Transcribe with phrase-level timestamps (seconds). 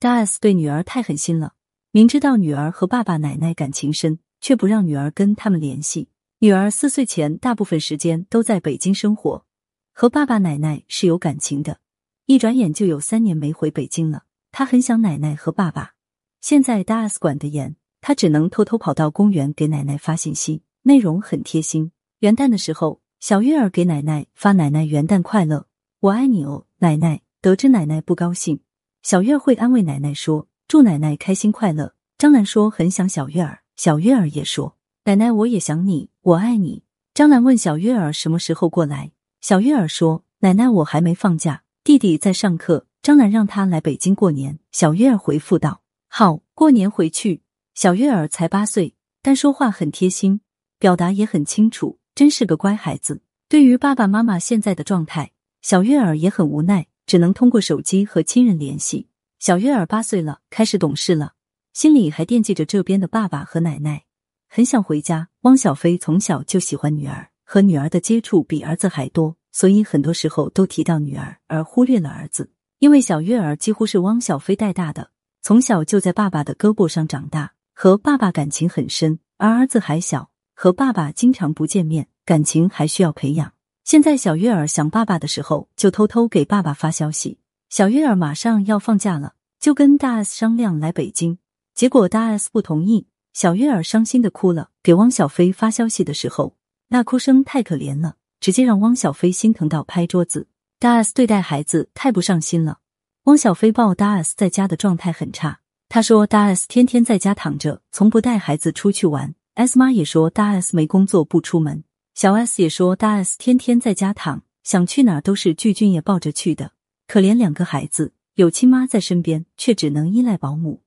[0.00, 1.54] 大 S 对女儿太狠心了，
[1.90, 6.08] 明知道女儿和爸爸奶奶感情深，却不让女儿跟他们联系。
[6.38, 9.44] 女儿四岁前大部分时间都在北京生活，
[9.92, 11.80] 和爸爸奶奶是有感情的。
[12.26, 14.22] 一转眼就有三年没回北京了，
[14.52, 15.94] 她很想奶奶和爸爸。
[16.40, 21.90] 现在大 S 管得严，她只能偷偷跑到公园给奶奶发信息，内容很贴心。
[22.20, 25.66] 元旦的时候，小月儿给奶奶发“奶奶元旦快乐，
[25.98, 27.22] 我爱你哦，奶奶”。
[27.40, 28.60] 得知奶奶不高兴。
[29.08, 34.76] 小月会安慰奶奶说：“祝奶奶开心快乐。”张兰说很想小月儿，小月儿也说
[35.06, 36.82] ：“奶奶我也想你，我爱你。”
[37.14, 44.58] 张兰问小月儿什么时候过来，小月儿说：“奶奶我还没放假，弟弟在上课。”张兰让他来北京过年。
[44.72, 47.40] 小月儿回复道：“好，过年回去。”
[47.74, 50.42] 小月儿才八岁，但说话很贴心，
[50.78, 53.22] 表达也很清楚，真是个乖孩子。
[53.48, 56.88] 对于爸爸妈妈现在的状态，小月儿也很无奈。
[57.08, 59.08] 只能通过手机和亲人联系。
[59.40, 61.32] 小月儿八岁了，开始懂事了，
[61.72, 64.04] 心里还惦记着这边的爸爸和奶奶，
[64.48, 65.30] 很想回家。
[65.40, 72.52] 汪小菲从小就喜欢女儿，和女儿的接触比儿子还多，所以很多时候都提到女儿，而忽略了儿子。
[72.78, 79.18] 因为小月儿几乎是汪小菲带大的，从小就在爸爸的胳膊上长大，和爸爸感情很深。
[79.38, 83.52] 而儿子还小，和爸爸经常不见面，感情还需要培养。
[83.88, 87.38] 现在小月儿想爸爸的时候，就偷偷给爸爸发消息。
[87.70, 91.38] 小月儿马上要放假了，就跟大 S 商量来北京，
[91.74, 93.06] 结果大 S 不同意。
[93.32, 96.54] 小月儿伤心的哭了，给汪小菲发消息的时候，
[96.88, 100.48] 那哭声太可怜了，直接让汪小菲心疼到拍桌子。
[100.78, 102.80] 大 S 对待孩子太不上心了。
[103.22, 109.34] 汪小菲抱大 S 在家的状态很差，他说大 S 天天在家躺着，从不带孩子出去玩。
[109.54, 111.84] S 妈也说大 S 没工作不出门。
[112.20, 116.72] 小 S 也说，大 S 天天在家躺，想去哪都是巨俊也抱着去的。
[117.06, 120.82] 可怜两个孩子，有亲妈在身边，却只能依赖保姆。